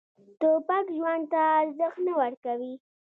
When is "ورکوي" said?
2.19-2.73